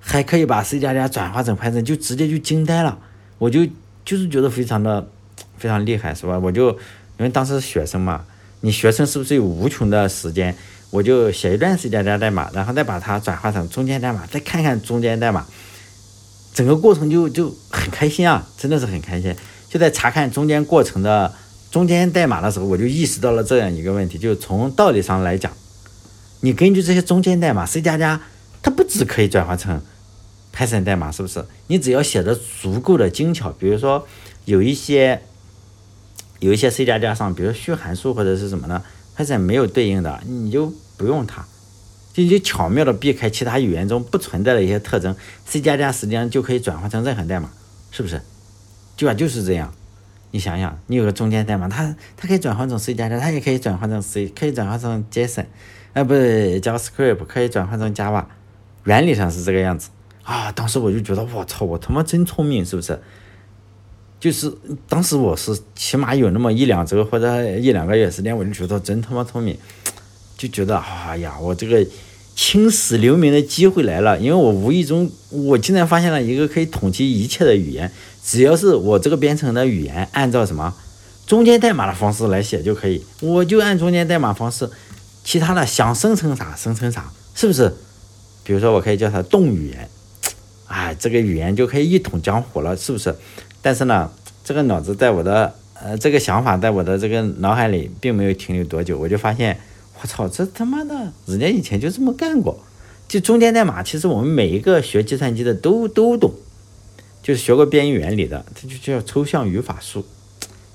[0.00, 2.98] 还可以把 C 加加转化成 Python，就直接就惊呆了，
[3.38, 3.66] 我就
[4.04, 5.08] 就是觉得非常的
[5.56, 6.38] 非常厉害是吧？
[6.38, 6.70] 我就
[7.18, 8.24] 因为当时是学生嘛，
[8.62, 10.54] 你学生是不是有无穷的时间？
[10.90, 15.46] 我就写一段 C 加加代码，然后再把它转化成中间代码，再看看中间代码，
[16.52, 19.34] 整个过程就就很开心啊，真的是很开心。
[19.72, 21.32] 就在查看中间过程的
[21.70, 25.50] 中间代码的时候，我就意识到了这样一个问题，就是从道理上来讲，
[26.40, 28.20] 你根据这些中间代码，C 加加
[28.62, 29.80] 它不只可以转化成
[30.54, 31.42] Python 代码，是不是？
[31.68, 34.06] 你只要写的足够的精巧，比如说
[34.44, 35.22] 有一些
[36.40, 38.82] 有一些 C 加加上，比如虚函数或者是什么呢
[39.16, 41.46] ？Python 没有对应的，你就不用它，
[42.12, 47.48] 就就巧妙的避开其他语言中不存在的一些特征，C 加加实际上就可以转换成任何代码，
[47.90, 48.20] 是不是？
[48.96, 49.14] 对吧？
[49.14, 49.72] 就是这样。
[50.34, 55.44] 你想想，你有个中间代码，它它可以转换成 C 加加，它也可以转换成 C，可以转换成 JSON，
[55.92, 58.24] 啊，不是 JavaScript，可以转换成 Java，
[58.84, 59.90] 原理上是这个样子
[60.22, 60.50] 啊。
[60.52, 62.98] 当时我就觉得，我操，我他妈真聪明，是不是？
[64.18, 64.50] 就是
[64.88, 69.58] 当时我是起码有那么一两周或者一两个月时间，我就觉得真他妈聪明，
[70.38, 71.84] 就觉得哎呀，我这个
[72.34, 77.90] 青史留名的机会来了，因为我无意中我竟然发现了一个可以统计一切的语言，
[78.24, 80.74] 只要是我这个编程的语言，按照什么
[81.26, 84.68] 中间代码的方式来写就可以，我就按中间代码方式，
[85.22, 87.72] 其他的想生成啥生成啥，是不是？
[88.44, 89.88] 比如说我可以叫它动语言，
[90.66, 93.14] 哎，这个语言就可以一统江湖了，是不是？
[93.60, 94.10] 但是呢，
[94.44, 99.60] 这个脑子在我的呃，这个想法在我的这个脑海里并没有停留多久，我就发现，
[100.02, 102.58] 我操，这他妈的，人家以前就这么干过。
[103.08, 106.32] 就中间代码，其实我们每一个学计算机的都都懂，
[107.22, 110.04] 就是学过编译原理的，它就叫抽象语法树。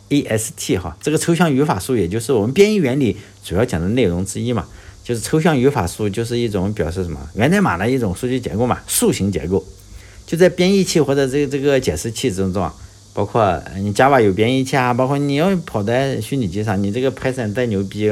[0.10, 4.66] AST 哈，这个抽象语法树也就是我们编译原理主要讲的内容之一嘛，
[5.04, 9.66] 就是抽象语法树就是一种表示什么源代码的一种数据结构嘛，树形结构，
[10.26, 12.74] 就在编译器或者这个这个解释器之中啊，
[13.14, 18.10] 包括你 Java 有编译器啊，包括你要跑在虚拟机上，你这个 Python 再牛逼，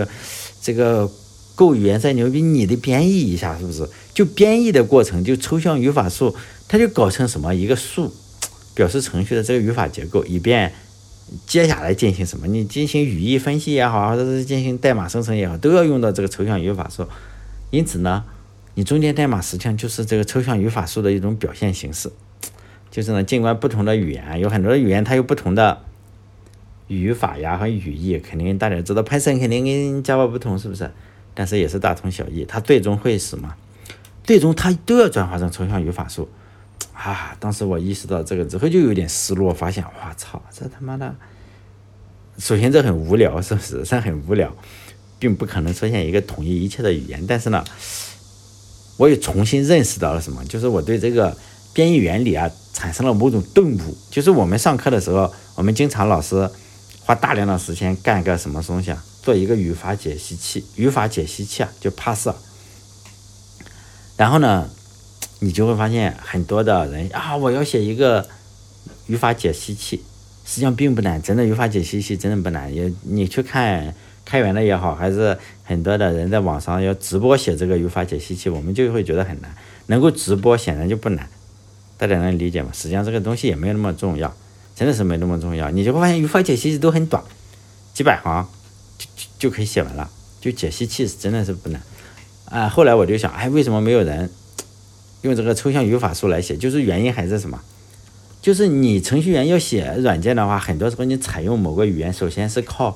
[0.65, 1.07] 这个
[1.53, 3.87] 够语言再牛逼，你得编译一下，是不是？
[4.15, 6.35] 就编译的过程，就抽象语法树，
[6.67, 8.11] 它就搞成什么一个树，
[8.73, 10.73] 表示程序的这个语法结构，以便。
[11.45, 12.47] 接下来进行什么？
[12.47, 17.05] 你进行语义分析也好，或者是进行代码生成也好，都要用到这个抽象语法树。
[17.69, 18.23] 因此呢，
[18.73, 22.11] 你中间代码实际上就是这个抽象语法树的一种表现形式。
[22.89, 25.83] 就是呢，尽管不同的语言有很多语言，它有不同的
[26.87, 30.91] 语法呀和语义，肯定大家知道，Python 肯定跟 Java 不同，是不是？
[31.33, 33.55] 但是也是大同小异，它最终会什么？
[34.23, 36.29] 最终它都要转化成抽象语法树。
[36.93, 37.35] 啊！
[37.39, 41.13] 当时我意识到这个之后，就有点失落，发现，我操，这他妈的，
[42.39, 43.83] 首先这很无聊，是不是？
[43.83, 44.51] 这很无聊，
[45.19, 47.23] 并不可能出现一个统一一切的语言。
[47.27, 47.63] 但是呢，
[48.97, 50.43] 我也重新认识到了什么？
[50.45, 51.35] 就是我对这个
[51.73, 53.97] 编译原理啊，产生了某种顿悟。
[54.09, 56.49] 就是我们上课的时候，我们经常老师
[57.05, 59.03] 花大量的时间干个什么东西啊？
[59.21, 62.29] 做一个语法解析器，语法解析器啊，就 pass。
[64.17, 64.69] 然后呢？
[65.39, 68.25] 你就会发现很多的人啊，我要写一个
[69.07, 70.01] 语法解析器，
[70.45, 72.73] 实际上并不难，真的语法解析器真的不难。
[72.73, 79.53] 也你去看开源的也好，还是很多的人在网上要直播写这个语法解析器，我们就会觉得很难。
[79.87, 81.29] 能够直播显然就不难，
[81.97, 82.71] 大家能理解吗？
[82.73, 84.33] 实际上这个东西也没有那么重要，
[84.75, 85.71] 真的是没那么重要。
[85.71, 87.23] 你就会发现语法解析都很短，
[87.93, 88.47] 几百行
[88.97, 90.09] 就就就可以写完了。
[90.41, 91.81] 就解析器是真的是不难
[92.45, 92.69] 啊。
[92.69, 94.29] 后来我就想，哎，为什么没有人？
[95.21, 97.59] 用这个抽象语法树来写，就是原因还是什么？
[98.43, 102.95] 就是你程序员要写软件的话，很多时候你采用某个语言，首先是靠，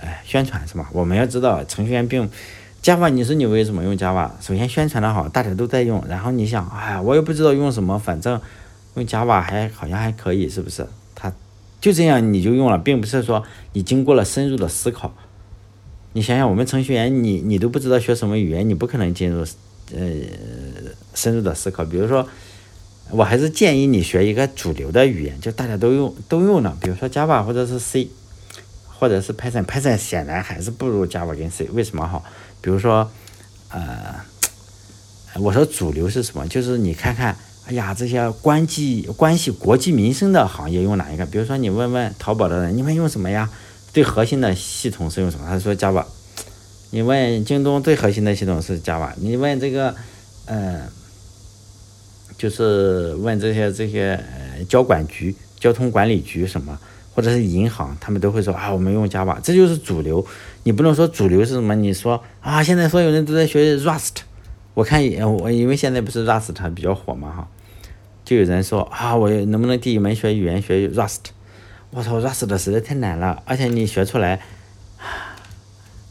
[0.00, 0.90] 哎，宣传是吧？
[0.92, 2.28] 我们要知道，程序员并
[2.82, 4.28] Java，你说你为什么用 Java？
[4.40, 6.04] 首先宣传的好，大家都在用。
[6.08, 8.40] 然后你想，哎，我也不知道用什么，反正
[8.94, 10.84] 用 Java 还好像还可以，是不是？
[11.82, 15.14] 就这样你就用了，并不是说你经过了深入的思考。
[16.14, 19.44] 你想想，我们程序员，你你都不知道学什么语言，你不可能进入。
[19.94, 20.08] 呃，
[21.12, 22.26] 深入的思考，比如说，
[23.10, 28.08] 我还是建议你学一个主流的语言，就大家都用都用的，比如说 Java 或者是 C，
[28.86, 29.66] 或者是 Python。
[29.66, 32.24] Python 显然还是不如 Java 跟 C，为什么好？
[32.62, 33.10] 比如说，
[33.68, 34.14] 呃，
[35.34, 36.46] 我说主流是什么？
[36.48, 41.24] 就是你看看，哎呀，这些关系关系国计民生的行业用哪一个？
[41.26, 43.48] 比如说你问问淘宝的人，你们用什么呀？
[43.92, 45.46] 最核心的系统是用什么？
[45.46, 46.04] 他说 Java。
[46.90, 49.94] 你问京东最核心的系统是 Java，你问这个，
[50.44, 50.82] 呃，
[52.36, 56.78] 就是问这些这些呃交管局、交通管理局什么，
[57.14, 60.26] 或者是银行，他们都会说啊，我们用 Java，这就是主流。
[60.64, 61.74] 你不能说主流是什么？
[61.74, 64.16] 你说啊，现在所有人都在学 Rust，
[64.74, 65.02] 我看
[65.38, 67.48] 我因为现在不是 Rust 比较火嘛哈，
[68.24, 71.18] 就有人说啊，我能不能第一门学语言学 Rust？
[71.90, 74.40] 我操，Rust 实在太难了，而且你学出来。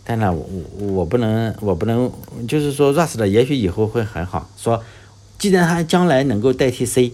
[0.04, 0.46] 当然，我
[0.78, 2.12] 我不能，我不能，
[2.48, 4.50] 就是说，Rust 也许以后会很好。
[4.58, 4.84] 说，
[5.40, 7.14] 既然它将来能够代替 C，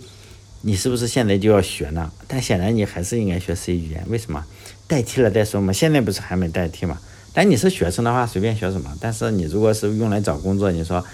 [0.61, 2.11] 你是不是现在就要学呢？
[2.27, 4.03] 但显然你还是应该学 C 语言。
[4.09, 4.43] 为什么？
[4.87, 5.71] 代替了再说嘛。
[5.71, 6.97] 现在不是还没代替嘛？
[7.33, 8.93] 但你是学生的话，随便学什么。
[8.99, 11.05] 但是你如果是用来找工作，你说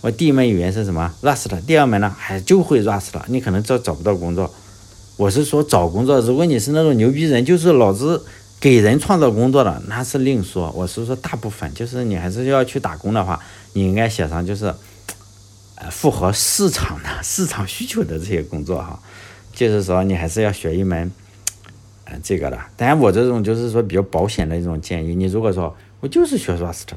[0.00, 1.60] 我第一门语言是什么？Rust。
[1.66, 3.24] 第二门呢，还就会 Rust 了。
[3.28, 4.52] 你可能找找不到工作。
[5.16, 8.24] 我是说找工作，如果你是那种牛逼人，就是老子。
[8.60, 13.38] 给人创造工作的那是另说，我是说大部分就是你还是要去打工的话，
[13.74, 14.64] 你应该写上就是，
[15.76, 19.00] 呃，符合市场的 市场需求的这些工作哈，
[19.52, 21.08] 就是说你还是要学一门，
[22.06, 22.58] 呃，这个的。
[22.76, 26.88] 当然我这种就是说比较保险的一种建议，你如果说我就是学 Rust，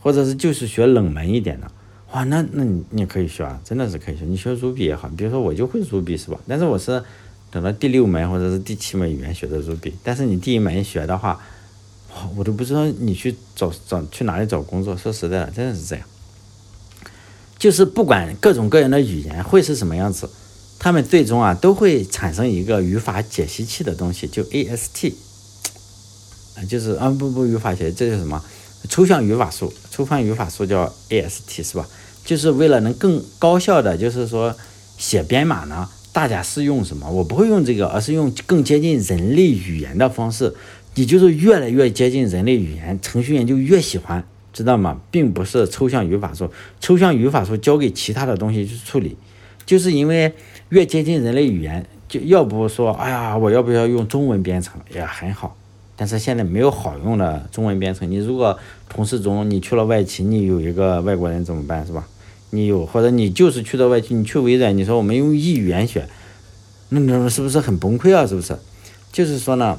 [0.00, 1.66] 或者是就是学冷门一点的，
[2.12, 6.38] 哇，那那你你可以学啊，真的是可以学，你学 Ruby 也好，比如说我就会 Ruby 是吧？
[6.46, 7.02] 但是我是。
[7.52, 11.40] 等到第六门或者是第七门语言学的 Ruby，但是你第一门学的话，
[12.36, 14.96] 我都不知道你去找找去哪里找工作。
[14.96, 16.06] 说实在的，真的是这样。
[17.58, 20.30] 就是不管各种各样的语言会是什么样子，
[20.78, 25.12] 他们最终啊都会产生一个语法解析器的东西，就 AST，
[26.54, 28.40] 啊，就是啊不不语法解，这叫什么？
[28.88, 31.86] 抽象语法树，抽象语法树叫 AST 是吧？
[32.24, 34.54] 就是为了能更高效的，就是说
[34.96, 35.88] 写编码呢。
[36.12, 37.08] 大家是用什么？
[37.08, 40.52] 我不会用这个，而是用更接近人类语言的方式。
[40.96, 45.00] 你就是越来越接近人类语言，程序员就越喜欢，知道吗？
[45.12, 46.50] 并不是抽象语法书，
[46.80, 49.16] 抽象语法书交给其他的东西去处理，
[49.64, 50.34] 就是因为
[50.70, 55.56] 越接近人类语言，就要不说，哎呀，我要不要用中文编程也很好，
[56.00, 58.10] 但是现在没有好用的中文编程。
[58.10, 61.86] 你如果同事中你去了外企，你有一个外国人怎么办？
[61.86, 62.08] 是吧？
[62.48, 66.08] 你有或者你就是去到外企，你去微软，你说我们用异语言学，
[66.88, 68.26] 那那是不是很崩溃啊？
[68.26, 68.58] 是不是？
[69.12, 69.78] 就是说呢，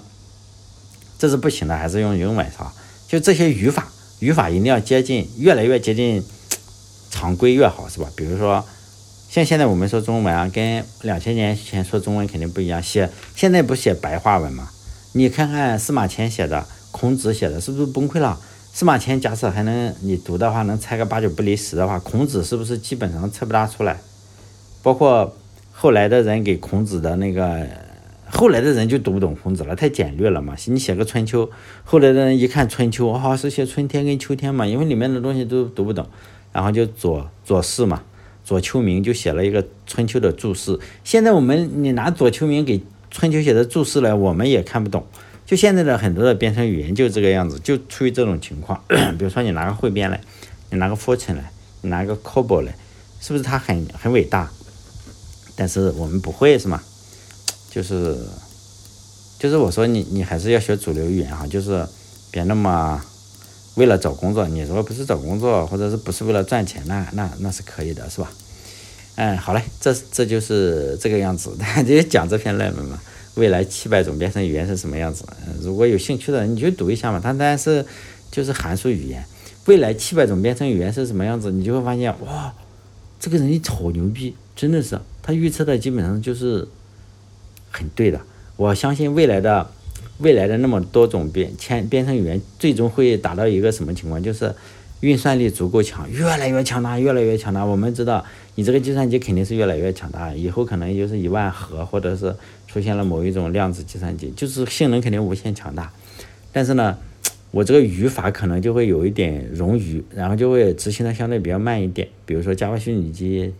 [1.17, 2.71] 这是不行的，还是用英文是吧？
[3.07, 3.87] 就这些语法，
[4.19, 6.23] 语法一定要接近，越来越接近
[7.09, 8.07] 常规越好，是吧？
[8.15, 8.63] 比如说。
[9.31, 12.83] 像现在我们说中文啊，跟两千年前说中文肯定不一样。
[12.83, 14.69] 写现在不写白话文吗？
[15.13, 18.39] 你看看司马迁写的，孔子写的，是不是崩溃了？
[18.71, 23.99] 司马迁假设还能你读的话，能猜个八九不离十的话，孔子是不是基本上猜不大出来？
[24.81, 25.35] 包括
[25.73, 27.67] 后来的人给孔子的那个，
[28.29, 30.55] 后来的人就读不懂孔子了，太简略了嘛。
[30.67, 31.49] 你写个春秋，
[31.83, 36.07] 后来的人一看春秋，哦，是写春天跟秋天嘛，因为里面的东西都读不懂，
[36.53, 38.01] 然后就左左氏嘛。
[38.43, 42.81] 左丘明就写了一个春秋的注释，现在我们你拿左丘明给
[43.11, 45.05] 春秋写的注释呢，我们也看不懂。
[45.45, 48.81] 就现在的很多的编程语言就这个样子，就出于这种情况。
[49.19, 50.19] 比如说你拿个汇编来，
[50.69, 51.51] 你拿个 Fortran 来，
[51.81, 52.73] 你拿个 COBOL 来，
[53.19, 54.49] 是不是它很很伟大？
[55.55, 56.81] 但是我们不会是吗？
[57.69, 58.17] 就是
[59.37, 61.85] 就是我说你你还是要学主流语言哈，就是
[62.31, 63.01] 别那么。
[63.75, 68.29] 为了找工作，你说不是找工作，或者是不是为了赚钱，那那那是可以的，是吧？
[69.15, 71.55] 嗯，好嘞，这这就是这个样子，
[71.87, 72.99] 就讲这篇论文嘛。
[73.35, 75.25] 未来七百种编程语言是什么样子？
[75.61, 77.19] 如果有兴趣的，你就读一下嘛。
[77.19, 77.85] 它当然是
[78.29, 79.23] 就是函数语言。
[79.65, 81.51] 未来七百种编程语言是什么样子？
[81.51, 82.53] 你就会发现，哇，
[83.19, 86.67] 这个人好牛逼，真的是，他预测的基本上就是
[87.69, 88.19] 很对的。
[88.57, 89.69] 我相信未来的。
[90.19, 94.21] 未来的那么多种编编编程语言，最终会达到一个什么情况？
[94.21, 94.53] 就是
[95.01, 97.65] 运算力足够强，越来越强大，越来越强大。
[97.65, 98.23] 我们知道，
[98.55, 102.35] 你这个计算机肯定是越来越强大，以后可能就是一万核，或者是
[102.67, 105.91] 出现了某一种量子计算机，就是性能肯定无限强大。
[106.51, 106.97] 但是呢，
[107.51, 112.07] 我这个语法可能就会有一点冗余，然后就会执行的相对比较慢一点。
[112.25, 113.53] 比如说 Java 虚拟机，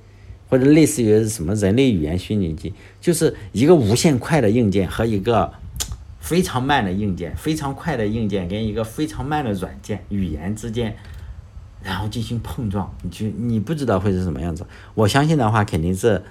[0.48, 5.52] 或者类似于什么人类语言虚拟机，就是一个无限快的硬件和一个。
[6.24, 10.96] 非常慢的硬件，非常快的硬件跟一个非常慢的软件语言之间，
[11.84, 14.66] 然后进行碰撞，你就你不知道会是什么样子。
[14.94, 16.22] 我相信的话，肯定是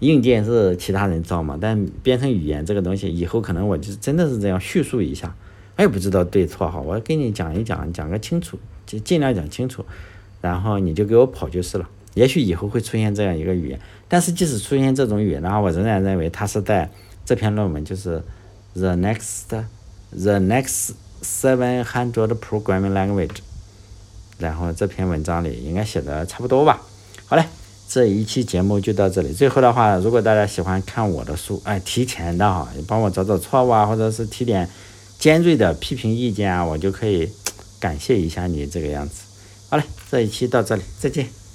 [0.00, 5.34] 硬件是其他人造嘛，但编程语言这个东西，以后可能我就真的是这样叙述一下，
[5.76, 9.84] 我也不知道对错哈，我跟你讲一讲，讲个清楚，就尽量讲清楚，
[10.40, 11.88] 然后你就给我跑就是了。
[12.14, 16.90] 也许以后会出现这样一个语言，但是即使出现这种语言的话，我仍然认为它是在
[17.24, 18.22] 这篇论文就是。
[18.78, 19.48] The next,
[20.12, 20.90] the next
[21.22, 23.38] seven hundred programming language，
[24.38, 26.80] 然后这篇文章里应该写的差不多吧。
[27.26, 27.44] 好嘞，
[27.88, 29.32] 这一期节目就到这里。
[29.32, 34.68] 最后的话，如果大家喜欢看我的书，哎，提前的哈，你帮我找找错误啊，或者是提点
[35.18, 37.30] 尖锐的批评意见啊，我就可以
[37.80, 39.22] 感谢一下你这个样子。
[39.68, 41.45] 好嘞，这一期到这里，再见。